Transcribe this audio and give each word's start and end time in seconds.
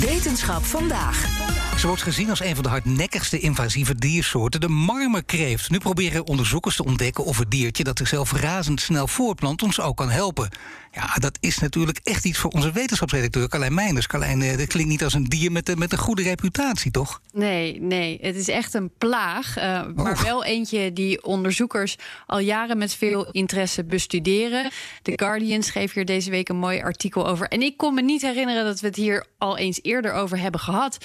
Wetenschap 0.00 0.64
vandaag. 0.64 1.37
Ze 1.78 1.86
wordt 1.86 2.02
gezien 2.02 2.30
als 2.30 2.40
een 2.40 2.54
van 2.54 2.62
de 2.62 2.68
hardnekkigste 2.68 3.38
invasieve 3.38 3.94
diersoorten, 3.94 4.60
de 4.60 4.68
marmerkreeft. 4.68 5.70
Nu 5.70 5.78
proberen 5.78 6.26
onderzoekers 6.26 6.76
te 6.76 6.84
ontdekken 6.84 7.24
of 7.24 7.38
het 7.38 7.50
diertje 7.50 7.84
dat 7.84 7.98
zichzelf 7.98 8.32
razendsnel 8.32 9.06
voortplant 9.06 9.62
ons 9.62 9.80
ook 9.80 9.96
kan 9.96 10.10
helpen. 10.10 10.48
Ja, 10.92 11.14
dat 11.14 11.38
is 11.40 11.58
natuurlijk 11.58 12.00
echt 12.02 12.24
iets 12.24 12.38
voor 12.38 12.50
onze 12.50 12.72
wetenschapsredacteur 12.72 13.48
Carlijn 13.48 13.74
Meinders. 13.74 14.06
Carlijn, 14.06 14.42
eh, 14.42 14.58
dat 14.58 14.66
klinkt 14.66 14.90
niet 14.90 15.04
als 15.04 15.14
een 15.14 15.24
dier 15.24 15.52
met, 15.52 15.78
met 15.78 15.92
een 15.92 15.98
goede 15.98 16.22
reputatie, 16.22 16.90
toch? 16.90 17.20
Nee, 17.32 17.80
nee. 17.80 18.18
Het 18.22 18.36
is 18.36 18.48
echt 18.48 18.74
een 18.74 18.90
plaag. 18.98 19.58
Uh, 19.58 19.82
maar 19.94 20.22
wel 20.22 20.44
eentje 20.44 20.92
die 20.92 21.24
onderzoekers 21.24 21.96
al 22.26 22.38
jaren 22.38 22.78
met 22.78 22.94
veel 22.94 23.30
interesse 23.30 23.84
bestuderen. 23.84 24.70
The 25.02 25.12
Guardian 25.16 25.62
schreef 25.62 25.92
hier 25.92 26.04
deze 26.04 26.30
week 26.30 26.48
een 26.48 26.56
mooi 26.56 26.80
artikel 26.80 27.28
over. 27.28 27.48
En 27.48 27.62
ik 27.62 27.76
kon 27.76 27.94
me 27.94 28.02
niet 28.02 28.22
herinneren 28.22 28.64
dat 28.64 28.80
we 28.80 28.86
het 28.86 28.96
hier 28.96 29.26
al 29.38 29.58
eens 29.58 29.78
eerder 29.82 30.12
over 30.12 30.38
hebben 30.38 30.60
gehad. 30.60 30.98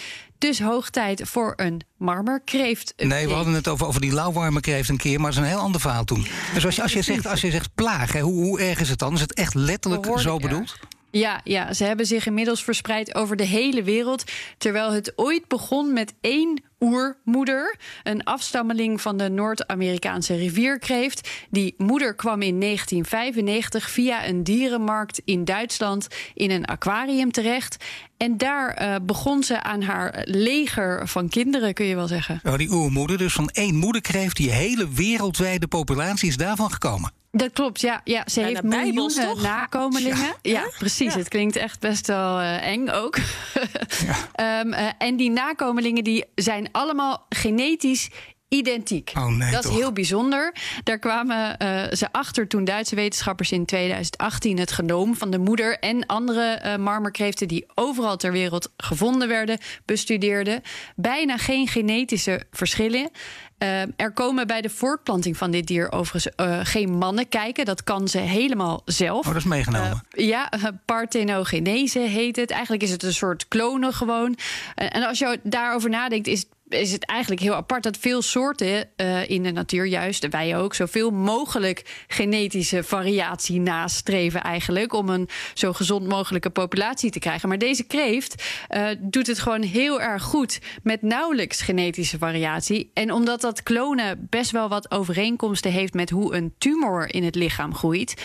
Dus 0.44 0.60
hoog 0.60 0.90
tijd 0.90 1.22
voor 1.26 1.54
een 1.56 1.82
marmerkreeft. 1.98 2.94
Nee, 2.98 3.28
we 3.28 3.34
hadden 3.34 3.54
het 3.54 3.68
over, 3.68 3.88
over 3.88 4.02
die 4.02 4.14
lauwwarmerkreeft 4.14 4.90
een 4.90 4.98
keer, 4.98 5.20
maar 5.20 5.32
dat 5.32 5.40
is 5.40 5.46
een 5.46 5.56
heel 5.56 5.64
ander 5.64 5.82
verhaal 5.82 6.04
toen. 6.04 6.28
Dus 6.54 6.66
als 6.66 6.76
je, 6.76 6.82
als 6.82 6.94
je, 6.94 7.02
zegt, 7.02 7.26
als 7.26 7.42
je 7.42 7.52
zegt 7.52 7.70
plaag, 7.76 8.12
hè, 8.14 8.20
hoe, 8.20 8.44
hoe 8.44 8.60
erg 8.60 8.80
is 8.80 8.90
het 8.90 9.00
dan? 9.00 9.14
Is 9.14 9.22
het 9.22 9.34
echt 9.34 9.54
letterlijk 9.54 10.20
zo 10.20 10.38
bedoeld? 10.38 10.80
Ja, 11.12 11.42
ja, 11.44 11.74
ze 11.74 11.84
hebben 11.84 12.06
zich 12.06 12.26
inmiddels 12.26 12.64
verspreid 12.64 13.16
over 13.16 13.36
de 13.36 13.46
hele 13.46 13.84
wereld. 13.84 14.24
Terwijl 14.58 14.92
het 14.92 15.14
ooit 15.16 15.48
begon 15.48 15.94
met 15.94 16.14
één 16.22 16.64
oermoeder, 16.84 17.76
een 18.04 18.24
afstammeling 18.24 19.02
van 19.02 19.18
de 19.18 19.30
Noord-Amerikaanse 19.30 20.36
rivierkreeft. 20.36 21.30
Die 21.50 21.74
moeder 21.78 22.16
kwam 22.16 22.42
in 22.42 22.60
1995 22.60 23.90
via 23.90 24.28
een 24.28 24.44
dierenmarkt 24.44 25.22
in 25.26 25.46
Duitsland 25.46 26.08
in 26.34 26.52
een 26.52 26.66
aquarium 26.66 27.32
terecht. 27.32 27.86
En 28.18 28.38
daar 28.38 28.82
uh, 28.82 28.96
begon 29.04 29.44
ze 29.44 29.64
aan 29.64 29.82
haar 29.82 30.22
leger 30.24 31.08
van 31.08 31.30
kinderen, 31.30 31.74
kun 31.74 31.86
je 31.86 31.96
wel 31.96 32.08
zeggen. 32.08 32.40
Oh, 32.44 32.58
die 32.58 32.72
oermoeder, 32.72 33.18
dus 33.18 33.34
van 33.34 33.50
één 33.50 33.76
moederkreeft, 33.76 34.36
die 34.36 34.52
hele 34.52 34.90
wereldwijde 34.90 35.68
populatie 35.68 36.30
is 36.30 36.38
daarvan 36.38 36.72
gekomen. 36.72 37.12
Dat 37.36 37.52
klopt, 37.54 37.82
ja. 37.82 38.02
ja 38.04 38.24
ze 38.26 38.42
heeft 38.42 38.64
miljoenen 38.64 39.42
nakomelingen. 39.42 40.18
Ja, 40.18 40.36
ja 40.42 40.70
precies. 40.78 41.14
Het 41.14 41.28
klinkt 41.28 41.56
echt 41.56 41.80
best 41.80 42.08
wel 42.08 42.40
uh, 42.40 42.68
eng 42.68 42.90
ook. 42.90 43.16
um, 43.16 44.74
uh, 44.74 44.90
en 44.98 45.16
die 45.16 45.30
nakomelingen 45.30 46.04
die 46.04 46.26
zijn 46.36 46.70
allemaal 46.74 47.26
genetisch 47.30 48.10
identiek. 48.54 49.12
Oh 49.18 49.28
nee, 49.28 49.52
dat 49.52 49.62
toch? 49.62 49.72
is 49.72 49.78
heel 49.78 49.92
bijzonder. 49.92 50.56
Daar 50.84 51.00
kwamen 51.00 51.56
uh, 51.62 51.84
ze 51.92 52.08
achter 52.12 52.48
toen 52.48 52.64
Duitse 52.64 52.96
wetenschappers 52.96 53.52
in 53.52 53.66
2018 53.66 54.60
het 54.60 54.72
genoom 54.72 55.16
van 55.16 55.32
de 55.32 55.38
moeder 55.38 55.80
en 55.80 56.06
andere 56.06 56.62
uh, 56.66 56.76
marmerkreeften 56.76 57.48
die 57.48 57.66
overal 57.76 58.18
ter 58.18 58.32
wereld 58.32 58.72
gevonden 58.78 59.28
werden, 59.28 59.58
bestudeerden. 59.86 60.62
Bijna 60.96 61.38
geen 61.38 61.68
genetische 61.68 62.42
verschillen. 62.52 63.10
Uh, 63.60 63.82
er 63.82 64.12
komen 64.14 64.48
bij 64.48 64.62
de 64.62 64.70
voortplanting 64.70 65.38
van 65.38 65.52
dit 65.52 65.68
dier 65.68 65.92
overigens 65.92 66.34
uh, 66.38 66.60
geen 66.64 66.98
mannen 66.98 67.30
kijken. 67.30 67.66
Dat 67.66 67.84
kan 67.84 68.08
ze 68.08 68.18
helemaal 68.18 68.82
zelf. 68.86 69.20
Oh, 69.20 69.34
dat 69.34 69.36
is 69.36 69.44
meegenomen. 69.44 70.04
Uh, 70.12 70.28
ja, 70.28 70.50
parthenogenese 70.86 72.00
heet 72.00 72.36
het. 72.36 72.52
Eigenlijk 72.52 72.84
is 72.84 72.92
het 72.92 73.04
een 73.04 73.14
soort 73.14 73.48
klonen 73.48 73.94
gewoon. 73.94 74.38
en 74.76 75.04
als 75.04 75.20
je 75.20 75.40
daarover 75.44 75.90
nadenkt, 75.90 76.28
is 76.28 76.46
is 76.74 76.92
het 76.92 77.06
eigenlijk 77.06 77.42
heel 77.42 77.54
apart 77.54 77.84
dat 77.84 77.98
veel 77.98 78.22
soorten 78.22 78.90
uh, 78.98 79.30
in 79.30 79.44
de 79.44 79.52
natuur, 79.52 79.86
juist 79.86 80.28
wij 80.30 80.58
ook, 80.58 80.74
zoveel 80.74 81.12
mogelijk 81.12 82.04
genetische 82.08 82.84
variatie 82.84 83.60
nastreven 83.60 84.42
eigenlijk 84.42 84.94
om 84.94 85.10
een 85.10 85.30
zo 85.54 85.74
gezond 85.74 86.08
mogelijke 86.08 86.50
populatie 86.50 87.12
te 87.12 87.20
krijgen. 87.20 87.50
Maar 87.50 87.58
deze 87.58 87.84
kreeft 87.84 88.44
uh, 88.70 88.88
doet 89.00 89.28
het 89.28 89.40
gewoon 89.40 89.62
heel 89.62 90.02
erg 90.02 90.24
goed 90.24 90.60
met 90.84 91.02
nauwelijks 91.02 91.62
genetische 91.62 92.18
variatie. 92.18 92.92
En 92.94 93.12
omdat 93.12 93.42
dat 93.42 93.64
klonen 93.64 94.28
best 94.30 94.52
wel 94.52 94.70
wat 94.70 94.92
overeenkomsten 94.92 95.72
heeft 95.72 95.94
met 95.94 96.10
hoe 96.10 96.36
een 96.36 96.54
tumor 96.58 97.14
in 97.14 97.24
het 97.24 97.36
lichaam 97.36 97.76
groeit 97.76 98.16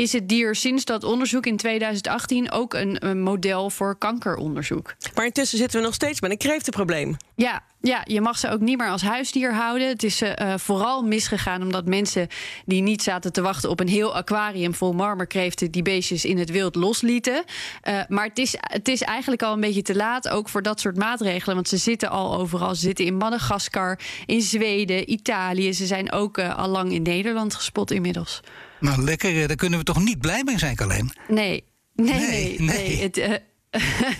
is 0.00 0.12
het 0.12 0.28
dier 0.28 0.54
sinds 0.54 0.84
dat 0.84 1.04
onderzoek 1.04 1.46
in 1.46 1.56
2018 1.56 2.50
ook 2.50 2.74
een, 2.74 3.06
een, 3.06 3.20
model 3.20 3.70
voor 3.70 3.98
kankeronderzoek. 3.98 4.94
Maar 5.14 5.24
intussen 5.24 5.58
zitten 5.58 5.78
we 5.80 5.84
nog 5.84 5.94
steeds 5.94 6.20
met 6.20 6.30
een 6.30 6.36
kreeftenprobleem. 6.36 7.16
Ja, 7.34 7.62
ja, 7.80 8.00
je 8.04 8.20
mag 8.20 8.38
ze 8.38 8.50
ook 8.50 8.60
niet 8.60 8.78
meer 8.78 8.88
als 8.88 9.02
huisdier 9.02 9.54
houden. 9.54 9.88
Het 9.88 10.02
is 10.02 10.22
uh, 10.22 10.30
vooral 10.56 11.02
misgegaan 11.02 11.62
omdat 11.62 11.86
mensen 11.86 12.28
die 12.66 12.82
niet 12.82 13.02
zaten 13.02 13.32
te 13.32 13.42
wachten 13.42 13.70
op 13.70 13.80
een 13.80 13.88
heel 13.88 14.14
aquarium 14.14 14.74
vol 14.74 14.92
marmerkreeften 14.92 15.70
die 15.70 15.82
beestjes 15.82 16.24
in 16.24 16.38
het 16.38 16.50
wild 16.50 16.74
loslieten. 16.74 17.44
Uh, 17.88 18.00
maar 18.08 18.24
het 18.24 18.38
is, 18.38 18.54
het 18.60 18.88
is 18.88 19.02
eigenlijk 19.02 19.42
al 19.42 19.52
een 19.52 19.60
beetje 19.60 19.82
te 19.82 19.96
laat, 19.96 20.28
ook 20.28 20.48
voor 20.48 20.62
dat 20.62 20.80
soort 20.80 20.96
maatregelen. 20.96 21.54
Want 21.54 21.68
ze 21.68 21.76
zitten 21.76 22.10
al 22.10 22.38
overal. 22.38 22.74
Ze 22.74 22.80
zitten 22.80 23.04
in 23.04 23.16
Madagaskar, 23.16 23.98
in 24.26 24.42
Zweden, 24.42 25.12
Italië. 25.12 25.72
Ze 25.72 25.86
zijn 25.86 26.12
ook 26.12 26.38
uh, 26.38 26.58
al 26.58 26.68
lang 26.68 26.92
in 26.92 27.02
Nederland 27.02 27.54
gespot 27.54 27.90
inmiddels. 27.90 28.40
Nou, 28.80 29.02
lekker. 29.02 29.46
Daar 29.46 29.56
kunnen 29.56 29.78
we 29.78 29.84
toch 29.84 30.04
niet 30.04 30.18
blij 30.18 30.42
mee 30.44 30.58
zijn, 30.58 30.78
alleen. 30.78 31.10
Nee. 31.28 31.64
Nee, 31.94 32.18
nee, 32.18 32.58
nee. 32.58 32.58
nee. 32.58 33.02
Het, 33.02 33.18
uh, 33.18 33.34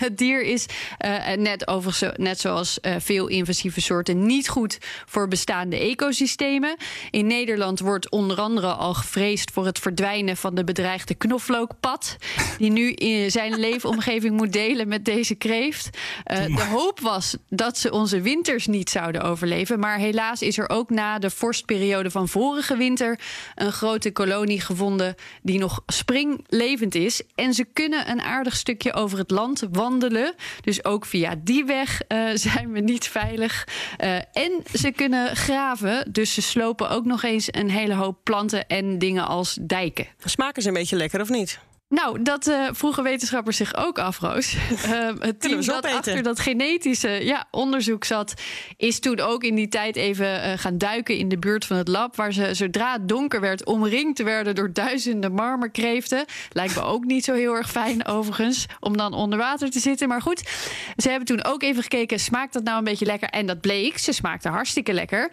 het 0.05 0.17
dier 0.17 0.41
is 0.41 0.65
uh, 1.05 1.33
net, 1.35 1.67
overigens, 1.67 2.11
net 2.15 2.39
zoals 2.39 2.77
uh, 2.81 2.95
veel 2.99 3.27
invasieve 3.27 3.81
soorten 3.81 4.25
niet 4.25 4.49
goed 4.49 4.77
voor 5.05 5.27
bestaande 5.27 5.77
ecosystemen. 5.77 6.75
In 7.09 7.27
Nederland 7.27 7.79
wordt 7.79 8.09
onder 8.09 8.39
andere 8.39 8.73
al 8.73 8.93
gevreesd 8.93 9.51
voor 9.51 9.65
het 9.65 9.79
verdwijnen 9.79 10.37
van 10.37 10.55
de 10.55 10.63
bedreigde 10.63 11.15
knoflookpad, 11.15 12.15
die 12.57 12.71
nu 12.71 12.91
in 12.91 13.31
zijn 13.31 13.59
leefomgeving 13.59 14.37
moet 14.37 14.53
delen 14.53 14.87
met 14.87 15.05
deze 15.05 15.35
kreeft. 15.35 15.89
Uh, 16.31 16.45
de 16.57 16.63
hoop 16.63 16.99
was 16.99 17.35
dat 17.49 17.77
ze 17.77 17.91
onze 17.91 18.21
winters 18.21 18.67
niet 18.67 18.89
zouden 18.89 19.21
overleven, 19.21 19.79
maar 19.79 19.97
helaas 19.97 20.41
is 20.41 20.57
er 20.57 20.69
ook 20.69 20.89
na 20.89 21.19
de 21.19 21.29
vorstperiode 21.29 22.11
van 22.11 22.27
vorige 22.27 22.77
winter 22.77 23.19
een 23.55 23.71
grote 23.71 24.11
kolonie 24.11 24.61
gevonden 24.61 25.15
die 25.41 25.59
nog 25.59 25.83
springlevend 25.87 26.95
is. 26.95 27.21
En 27.35 27.53
ze 27.53 27.65
kunnen 27.73 28.09
een 28.09 28.21
aardig 28.21 28.55
stukje 28.55 28.93
over 28.93 29.17
het 29.17 29.31
land 29.31 29.39
wandelen. 29.71 30.33
Dus 30.61 30.85
ook 30.85 31.05
via 31.05 31.35
die 31.43 31.65
weg 31.65 32.01
uh, 32.07 32.29
zijn 32.47 32.71
we 32.71 32.79
niet 32.79 33.07
veilig. 33.07 33.67
Uh, 34.03 34.15
en 34.15 34.63
ze 34.73 34.91
kunnen 34.91 35.35
graven. 35.35 36.11
Dus 36.11 36.33
ze 36.33 36.41
slopen 36.41 36.89
ook 36.89 37.05
nog 37.05 37.23
eens 37.23 37.47
een 37.51 37.69
hele 37.69 37.93
hoop 37.93 38.17
planten 38.23 38.67
en 38.67 38.97
dingen 38.97 39.27
als 39.27 39.57
dijken. 39.61 40.07
Smaken 40.25 40.61
ze 40.61 40.67
een 40.67 40.73
beetje 40.73 40.95
lekker 40.95 41.21
of 41.21 41.29
niet? 41.29 41.59
Nou, 41.91 42.21
dat 42.21 42.47
uh, 42.47 42.67
vroegen 42.71 43.03
wetenschappers 43.03 43.57
zich 43.57 43.75
ook 43.75 43.99
af, 43.99 44.19
Roos. 44.19 44.55
Uh, 44.55 44.59
het 45.19 45.41
team 45.41 45.65
dat 45.65 45.85
achter 45.85 46.23
dat 46.23 46.39
genetische 46.39 47.09
ja, 47.09 47.47
onderzoek 47.51 48.03
zat... 48.03 48.33
is 48.77 48.99
toen 48.99 49.19
ook 49.19 49.43
in 49.43 49.55
die 49.55 49.67
tijd 49.67 49.95
even 49.95 50.25
uh, 50.25 50.53
gaan 50.55 50.77
duiken 50.77 51.17
in 51.17 51.29
de 51.29 51.37
buurt 51.37 51.65
van 51.65 51.77
het 51.77 51.87
lab... 51.87 52.15
waar 52.15 52.33
ze 52.33 52.53
zodra 52.53 52.93
het 52.93 53.07
donker 53.07 53.41
werd 53.41 53.65
omringd 53.65 54.21
werden 54.21 54.55
door 54.55 54.73
duizenden 54.73 55.33
marmerkreeften. 55.33 56.25
Lijkt 56.51 56.75
me 56.75 56.81
ook 56.81 57.05
niet 57.05 57.23
zo 57.23 57.33
heel 57.33 57.55
erg 57.55 57.71
fijn 57.71 58.05
overigens, 58.05 58.65
om 58.79 58.97
dan 58.97 59.13
onder 59.13 59.37
water 59.39 59.71
te 59.71 59.79
zitten. 59.79 60.07
Maar 60.07 60.21
goed, 60.21 60.49
ze 60.97 61.09
hebben 61.09 61.27
toen 61.27 61.43
ook 61.43 61.63
even 61.63 61.81
gekeken... 61.81 62.19
smaakt 62.19 62.53
dat 62.53 62.63
nou 62.63 62.77
een 62.77 62.83
beetje 62.83 63.05
lekker? 63.05 63.29
En 63.29 63.45
dat 63.45 63.61
bleek, 63.61 63.97
ze 63.97 64.11
smaakte 64.11 64.49
hartstikke 64.49 64.93
lekker... 64.93 65.31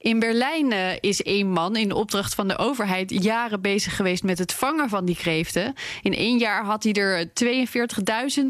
In 0.00 0.18
Berlijn 0.18 0.72
uh, 0.72 0.92
is 1.00 1.22
één 1.22 1.50
man 1.50 1.76
in 1.76 1.92
opdracht 1.92 2.34
van 2.34 2.48
de 2.48 2.58
overheid 2.58 3.22
jaren 3.22 3.60
bezig 3.60 3.96
geweest 3.96 4.22
met 4.22 4.38
het 4.38 4.52
vangen 4.52 4.88
van 4.88 5.04
die 5.04 5.16
kreeften. 5.16 5.74
In 6.02 6.14
één 6.14 6.38
jaar 6.38 6.64
had 6.64 6.82
hij 6.82 6.92
er 6.92 7.26
42.000 7.26 7.32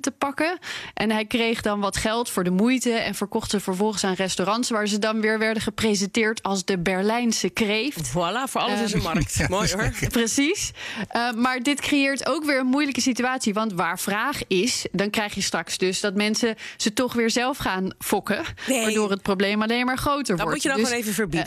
te 0.01 0.11
pakken. 0.19 0.59
En 0.95 1.11
hij 1.11 1.25
kreeg 1.25 1.61
dan 1.61 1.81
wat 1.81 1.97
geld 1.97 2.31
voor 2.31 2.45
de 2.45 2.51
moeite 2.51 2.93
en 2.93 3.15
verkocht 3.15 3.51
ze 3.51 3.61
vervolgens 3.61 4.05
aan 4.05 4.15
restaurants 4.15 4.71
waar 4.71 4.87
ze 4.87 4.99
dan 4.99 5.21
weer 5.21 5.39
werden 5.39 5.63
gepresenteerd 5.63 6.43
als 6.43 6.65
de 6.65 6.79
Berlijnse 6.79 7.49
kreeft. 7.49 8.11
Voilà, 8.11 8.49
voor 8.49 8.61
alles 8.61 8.81
is 8.81 8.93
een 8.93 9.03
markt. 9.03 9.35
Ja, 9.41 9.47
Mooi 9.49 9.73
hoor. 9.73 9.93
Precies. 10.09 10.71
Uh, 11.17 11.33
maar 11.33 11.63
dit 11.63 11.81
creëert 11.81 12.29
ook 12.29 12.45
weer 12.45 12.59
een 12.59 12.67
moeilijke 12.67 13.01
situatie. 13.01 13.55
Want 13.55 13.73
waar 13.73 13.99
vraag 13.99 14.41
is, 14.47 14.87
dan 14.93 15.11
krijg 15.11 15.35
je 15.35 15.41
straks 15.41 15.79
dus 15.79 16.01
dat 16.01 16.15
mensen 16.15 16.55
ze 16.77 16.93
toch 16.93 17.13
weer 17.13 17.31
zelf 17.31 17.57
gaan 17.57 17.91
fokken. 17.99 18.45
Nee. 18.67 18.83
Waardoor 18.83 19.11
het 19.11 19.23
probleem 19.23 19.63
alleen 19.63 19.87
maar 19.87 19.99
groter 19.99 20.37
dat 20.37 20.47
wordt. 20.47 20.53
moet 20.53 20.63
je 20.63 20.69
dan 20.69 20.77
dus, 20.77 20.87
gewoon 20.87 21.03
even 21.03 21.15
verbieden. 21.15 21.40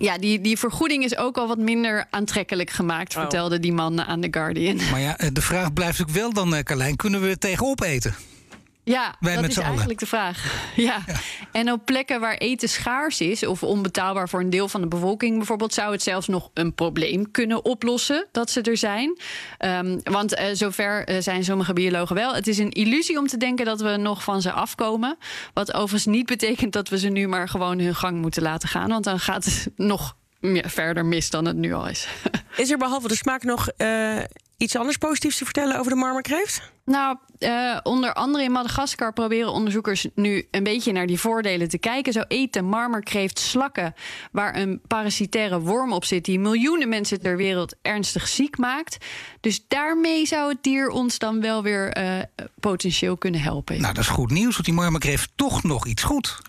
Ja, 0.00 0.18
die, 0.18 0.40
die 0.40 0.58
vergoeding 0.58 1.04
is 1.04 1.16
ook 1.16 1.36
al 1.36 1.48
wat 1.48 1.58
minder 1.58 2.06
aantrekkelijk 2.10 2.70
gemaakt, 2.70 3.14
Oh. 3.14 3.20
vertelde 3.20 3.60
die 3.60 3.72
man 3.72 4.00
aan 4.02 4.20
The 4.20 4.28
Guardian. 4.30 4.76
Maar 4.90 5.00
ja, 5.00 5.18
eh, 5.18 5.28
de 5.32 5.40
vraag 5.42 5.72
blijft 5.72 6.00
ook 6.02 6.10
wel 6.10 6.32
dan, 6.32 6.54
eh, 6.54 6.62
Carlijn, 6.62 6.96
kunnen 6.96 7.20
we 7.20 7.38
tegenop 7.38 7.82
eten? 7.82 8.14
Ja, 8.84 9.14
Wij 9.20 9.34
dat 9.34 9.44
is 9.44 9.56
eigenlijk 9.56 9.98
de 9.98 10.06
vraag. 10.06 10.42
Ja. 10.76 11.04
En 11.52 11.72
op 11.72 11.84
plekken 11.84 12.20
waar 12.20 12.36
eten 12.36 12.68
schaars 12.68 13.20
is 13.20 13.46
of 13.46 13.62
onbetaalbaar 13.62 14.28
voor 14.28 14.40
een 14.40 14.50
deel 14.50 14.68
van 14.68 14.80
de 14.80 14.86
bevolking 14.86 15.36
bijvoorbeeld, 15.36 15.74
zou 15.74 15.92
het 15.92 16.02
zelfs 16.02 16.28
nog 16.28 16.50
een 16.54 16.74
probleem 16.74 17.30
kunnen 17.30 17.64
oplossen 17.64 18.26
dat 18.32 18.50
ze 18.50 18.60
er 18.60 18.76
zijn. 18.76 19.18
Ehm, 19.58 19.98
want 20.02 20.34
eh, 20.34 20.46
zover 20.52 21.04
eh, 21.04 21.16
zijn 21.20 21.44
sommige 21.44 21.72
biologen 21.72 22.16
wel. 22.16 22.34
Het 22.34 22.46
is 22.46 22.58
een 22.58 22.70
illusie 22.70 23.18
om 23.18 23.26
te 23.26 23.36
denken 23.36 23.64
dat 23.64 23.80
we 23.80 23.96
nog 23.96 24.22
van 24.22 24.42
ze 24.42 24.52
afkomen. 24.52 25.18
Wat 25.52 25.74
overigens 25.74 26.06
niet 26.06 26.26
betekent 26.26 26.72
dat 26.72 26.88
we 26.88 26.98
ze 26.98 27.08
nu 27.08 27.28
maar 27.28 27.48
gewoon 27.48 27.78
hun 27.78 27.94
gang 27.94 28.20
moeten 28.20 28.42
laten 28.42 28.68
gaan. 28.68 28.88
Want 28.88 29.04
dan 29.04 29.20
gaat 29.20 29.44
het 29.44 29.68
nog 29.76 30.16
meer 30.40 30.70
verder 30.70 31.04
mis 31.04 31.30
dan 31.30 31.44
het 31.44 31.56
nu 31.56 31.72
al 31.72 31.88
is. 31.88 32.08
Is 32.56 32.70
er 32.70 32.78
behalve 32.78 33.08
de 33.08 33.16
smaak 33.16 33.42
nog 33.42 33.68
eh, 33.68 34.18
iets 34.56 34.76
anders 34.76 34.96
positiefs 34.96 35.38
te 35.38 35.44
vertellen 35.44 35.78
over 35.78 35.90
de 35.90 35.98
marmerkreeft? 35.98 36.72
Nou, 36.84 37.16
eh, 37.38 37.78
onder 37.82 38.12
andere 38.12 38.44
in 38.44 38.52
Madagaskar 38.52 39.12
proberen 39.12 39.52
onderzoekers 39.52 40.06
nu 40.14 40.48
een 40.50 40.62
beetje 40.62 40.92
naar 40.92 41.06
die 41.06 41.20
voordelen 41.20 41.68
te 41.68 41.78
kijken. 41.78 42.12
Zo 42.12 42.22
eten 42.28 42.64
marmerkreeft 42.64 43.38
slakken 43.38 43.94
waar 44.32 44.56
een 44.56 44.80
parasitaire 44.86 45.60
worm 45.60 45.92
op 45.92 46.04
zit 46.04 46.24
die 46.24 46.38
miljoenen 46.38 46.88
mensen 46.88 47.20
ter 47.20 47.36
wereld 47.36 47.74
ernstig 47.82 48.28
ziek 48.28 48.58
maakt. 48.58 48.96
Dus 49.40 49.64
daarmee 49.68 50.26
zou 50.26 50.48
het 50.48 50.62
dier 50.62 50.88
ons 50.88 51.18
dan 51.18 51.40
wel 51.40 51.62
weer 51.62 51.92
eh, 51.92 52.18
potentieel 52.60 53.16
kunnen 53.16 53.40
helpen. 53.40 53.80
Nou, 53.80 53.94
dat 53.94 54.02
is 54.02 54.10
goed 54.10 54.30
nieuws, 54.30 54.52
want 54.52 54.64
die 54.64 54.74
marmerkreeft 54.74 55.30
toch 55.34 55.62
nog 55.62 55.86
iets 55.86 56.02
goed. 56.02 56.42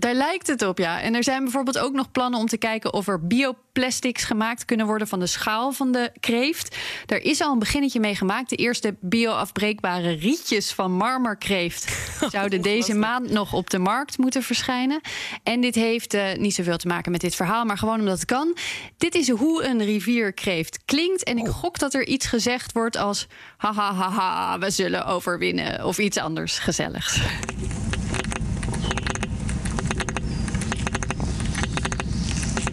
Daar 0.00 0.14
lijkt 0.14 0.46
het 0.46 0.62
op, 0.62 0.78
ja. 0.78 1.00
En 1.00 1.14
er 1.14 1.24
zijn 1.24 1.42
bijvoorbeeld 1.42 1.78
ook 1.78 1.92
nog 1.92 2.10
plannen 2.10 2.40
om 2.40 2.46
te 2.46 2.56
kijken 2.56 2.92
of 2.92 3.08
er 3.08 3.26
bioplastics 3.26 4.24
gemaakt 4.24 4.64
kunnen 4.64 4.86
worden 4.86 5.08
van 5.08 5.20
de 5.20 5.26
schaal 5.26 5.72
van 5.72 5.92
de 5.92 6.12
kreeft. 6.20 6.76
Daar 7.06 7.18
is 7.18 7.40
al 7.40 7.52
een 7.52 7.58
beginnetje 7.58 8.00
mee 8.00 8.14
gemaakt. 8.14 8.50
De 8.50 8.56
eerste 8.56 8.96
bioafbreekbare 9.00 10.12
rietjes 10.12 10.72
van 10.72 10.92
marmerkreeft 10.92 12.08
zouden 12.32 12.62
deze 12.62 12.94
maand 12.94 13.30
nog 13.30 13.52
op 13.52 13.70
de 13.70 13.78
markt 13.78 14.18
moeten 14.18 14.42
verschijnen. 14.42 15.00
En 15.42 15.60
dit 15.60 15.74
heeft 15.74 16.14
eh, 16.14 16.36
niet 16.36 16.54
zoveel 16.54 16.76
te 16.76 16.86
maken 16.86 17.12
met 17.12 17.20
dit 17.20 17.34
verhaal, 17.34 17.64
maar 17.64 17.78
gewoon 17.78 17.98
omdat 17.98 18.18
het 18.18 18.24
kan. 18.24 18.56
Dit 18.96 19.14
is 19.14 19.28
hoe 19.28 19.64
een 19.64 19.84
rivierkreeft 19.84 20.84
klinkt. 20.84 21.22
En 21.22 21.38
ik 21.38 21.46
gok 21.46 21.78
dat 21.78 21.94
er 21.94 22.06
iets 22.06 22.26
gezegd 22.26 22.72
wordt 22.72 22.96
als 22.96 23.26
haha, 23.56 23.94
haha, 23.94 24.58
we 24.58 24.70
zullen 24.70 25.06
overwinnen. 25.06 25.84
Of 25.84 25.98
iets 25.98 26.16
anders 26.16 26.58
gezelligs. 26.58 27.20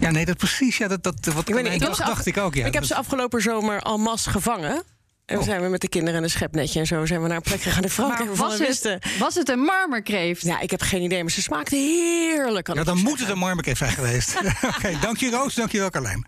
Ja, 0.07 0.13
nee, 0.13 0.25
dat 0.25 0.37
precies. 0.37 0.77
Ja, 0.77 0.87
dat, 0.87 1.03
dat, 1.03 1.15
wat 1.33 1.49
Ik, 1.49 1.55
weet 1.55 1.65
ik 1.65 1.71
heb 1.71 1.79
dacht, 1.79 1.95
ze 1.95 2.01
af- 2.03 2.07
dacht 2.09 2.25
ik 2.25 2.37
ook. 2.37 2.53
Ja. 2.55 2.65
ik 2.65 2.73
heb 2.73 2.81
Dat- 2.81 2.91
ze 2.91 2.95
afgelopen 2.95 3.41
zomer 3.41 3.81
al 3.81 3.97
mas 3.97 4.25
gevangen. 4.25 4.83
En 5.25 5.35
Oh. 5.35 5.41
we 5.43 5.49
zijn 5.49 5.61
we 5.61 5.67
met 5.67 5.81
de 5.81 5.87
kinderen 5.89 6.17
en 6.17 6.23
een 6.23 6.29
schepnetje 6.29 6.79
en 6.79 6.85
zo 6.87 7.05
zijn 7.05 7.21
we 7.21 7.27
naar 7.27 7.35
een 7.37 7.41
plek 7.43 7.61
gegaan 7.61 7.83
in 7.83 7.89
Frankrijk. 7.89 8.35
Was 8.35 8.51
het, 8.57 8.67
wisten. 8.67 8.99
was 9.19 9.35
het 9.35 9.49
een 9.49 9.59
marmerkreeft? 9.59 10.41
Ja, 10.41 10.59
ik 10.59 10.71
heb 10.71 10.81
geen 10.81 11.01
idee, 11.01 11.21
maar 11.23 11.31
ze 11.31 11.41
smaakte 11.41 11.75
heerlijk. 11.75 12.67
ja, 12.73 12.83
dan 12.83 12.97
moet 12.97 13.19
het 13.19 13.29
een 13.29 13.37
marmerkreeft 13.37 13.77
zijn 13.77 13.91
geweest. 13.91 14.35
Oké, 14.75 14.97
dank 15.01 15.17
je 15.17 15.29
Roos, 15.29 15.53
dank 15.55 15.71
je 15.71 15.79
wel 15.79 15.89
Carlijn. 15.89 16.27